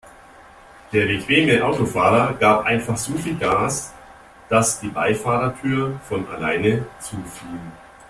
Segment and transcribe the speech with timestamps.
[0.91, 3.93] Der bequeme Autofahrer gab einfach so viel Gas,
[4.49, 7.59] dass die Beifahrertür von alleine zufiel.